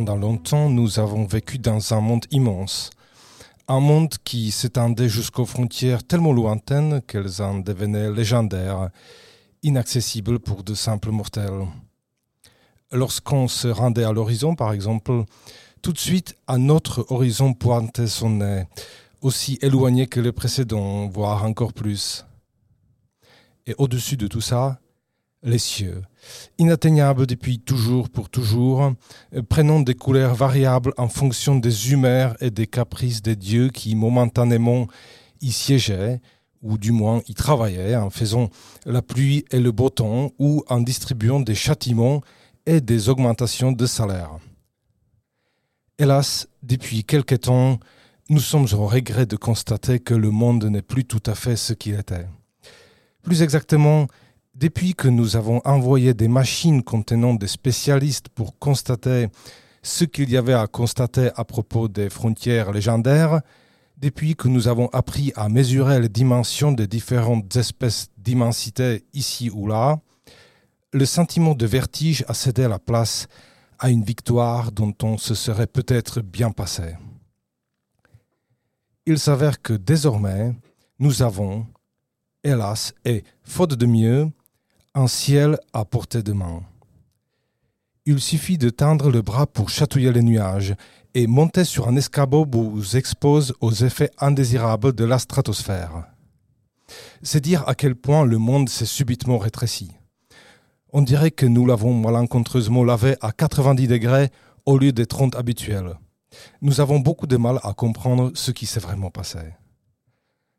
[0.00, 2.88] Pendant longtemps, nous avons vécu dans un monde immense.
[3.68, 8.88] Un monde qui s'étendait jusqu'aux frontières tellement lointaines qu'elles en devenaient légendaires,
[9.62, 11.66] inaccessibles pour de simples mortels.
[12.90, 15.24] Lorsqu'on se rendait à l'horizon, par exemple,
[15.82, 18.64] tout de suite, un autre horizon pointait son nez,
[19.20, 22.24] aussi éloigné que le précédent, voire encore plus.
[23.66, 24.80] Et au-dessus de tout ça,
[25.42, 26.00] les cieux,
[26.58, 28.92] inatteignables depuis toujours pour toujours,
[29.48, 34.86] prenant des couleurs variables en fonction des humeurs et des caprices des dieux qui momentanément
[35.40, 36.20] y siégeaient,
[36.62, 38.50] ou du moins y travaillaient en faisant
[38.84, 42.20] la pluie et le beau temps, ou en distribuant des châtiments
[42.66, 44.38] et des augmentations de salaire.
[45.98, 47.78] Hélas, depuis quelque temps,
[48.28, 51.72] nous sommes au regret de constater que le monde n'est plus tout à fait ce
[51.72, 52.26] qu'il était.
[53.22, 54.06] Plus exactement,
[54.54, 59.28] depuis que nous avons envoyé des machines contenant des spécialistes pour constater
[59.82, 63.40] ce qu'il y avait à constater à propos des frontières légendaires,
[63.96, 69.66] depuis que nous avons appris à mesurer les dimensions des différentes espèces d'immensité ici ou
[69.66, 70.00] là,
[70.92, 73.28] le sentiment de vertige a cédé la place
[73.78, 76.96] à une victoire dont on se serait peut-être bien passé.
[79.06, 80.54] Il s'avère que désormais,
[80.98, 81.66] nous avons,
[82.44, 84.30] hélas, et faute de mieux,
[85.00, 86.62] un ciel à portée de main.
[88.04, 90.74] Il suffit de tendre le bras pour chatouiller les nuages
[91.14, 96.04] et monter sur un escabeau vous expose aux effets indésirables de la stratosphère.
[97.22, 99.90] C'est dire à quel point le monde s'est subitement rétréci.
[100.92, 104.28] On dirait que nous l'avons malencontreusement lavé à 90 degrés
[104.66, 105.94] au lieu des 30 habituels.
[106.60, 109.38] Nous avons beaucoup de mal à comprendre ce qui s'est vraiment passé.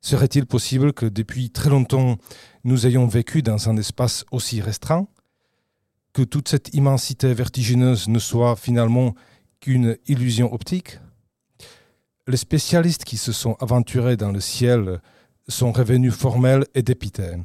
[0.00, 2.16] Serait-il possible que depuis très longtemps
[2.64, 5.06] nous ayons vécu dans un espace aussi restreint?
[6.12, 9.14] Que toute cette immensité vertigineuse ne soit finalement
[9.60, 10.98] qu'une illusion optique?
[12.26, 15.00] Les spécialistes qui se sont aventurés dans le ciel
[15.48, 17.36] sont revenus formels et dépités.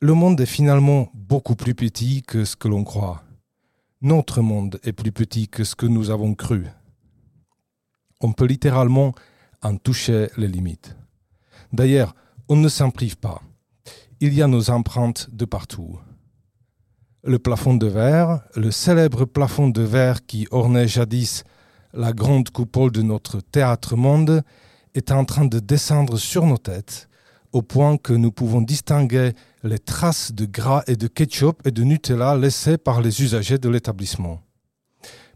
[0.00, 3.24] Le monde est finalement beaucoup plus petit que ce que l'on croit.
[4.00, 6.66] Notre monde est plus petit que ce que nous avons cru.
[8.20, 9.14] On peut littéralement
[9.62, 10.96] en toucher les limites.
[11.74, 12.14] D'ailleurs,
[12.48, 13.42] on ne s'en prive pas.
[14.20, 15.98] Il y a nos empreintes de partout.
[17.24, 21.42] Le plafond de verre, le célèbre plafond de verre qui ornait jadis
[21.92, 24.42] la grande coupole de notre théâtre monde,
[24.94, 27.08] est en train de descendre sur nos têtes,
[27.50, 29.32] au point que nous pouvons distinguer
[29.64, 33.68] les traces de gras et de ketchup et de Nutella laissées par les usagers de
[33.68, 34.42] l'établissement.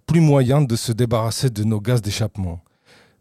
[0.06, 2.62] Plus moyen de se débarrasser de nos gaz d'échappement.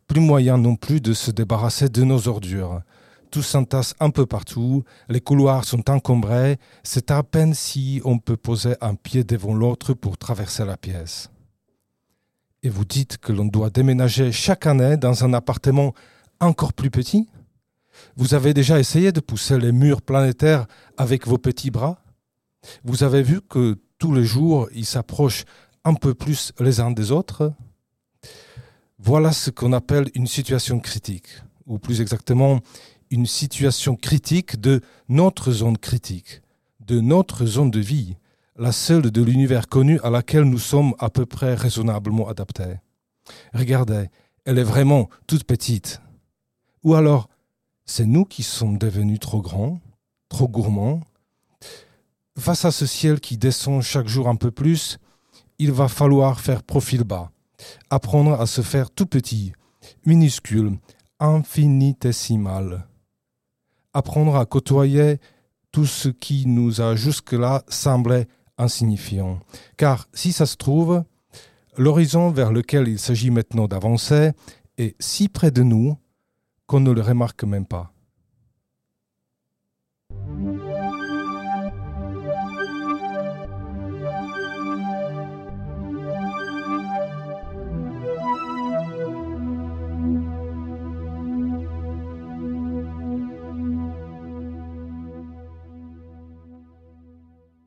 [0.06, 2.84] Plus moyen non plus de se débarrasser de nos ordures
[3.30, 8.38] tout s'entasse un peu partout, les couloirs sont encombrés, c'est à peine si on peut
[8.38, 11.30] poser un pied devant l'autre pour traverser la pièce.
[12.64, 15.94] Et vous dites que l'on doit déménager chaque année dans un appartement
[16.40, 17.30] encore plus petit?
[18.16, 20.66] Vous avez déjà essayé de pousser les murs planétaires
[20.98, 22.04] avec vos petits bras?
[22.84, 25.46] Vous avez vu que tous les jours ils s'approchent
[25.84, 27.54] un peu plus les uns des autres?
[29.00, 31.28] Voilà ce qu'on appelle une situation critique,
[31.66, 32.60] ou plus exactement
[33.12, 36.42] une situation critique de notre zone critique,
[36.80, 38.16] de notre zone de vie,
[38.58, 42.80] la seule de l'univers connu à laquelle nous sommes à peu près raisonnablement adaptés.
[43.54, 44.10] Regardez,
[44.46, 46.02] elle est vraiment toute petite.
[46.84, 47.30] Ou alors,
[47.86, 49.80] c'est nous qui sommes devenus trop grands,
[50.30, 51.02] trop gourmands.
[52.38, 54.98] Face à ce ciel qui descend chaque jour un peu plus,
[55.60, 57.32] il va falloir faire profil bas,
[57.90, 59.54] apprendre à se faire tout petit,
[60.06, 60.78] minuscule,
[61.20, 62.88] infinitésimal
[63.98, 65.18] apprendre à côtoyer
[65.72, 68.26] tout ce qui nous a jusque-là semblé
[68.58, 69.40] insignifiant.
[69.76, 71.04] Car si ça se trouve,
[71.78, 74.32] l'horizon vers lequel il s'agit maintenant d'avancer
[74.78, 75.98] est si près de nous
[76.68, 77.92] qu'on ne le remarque même pas.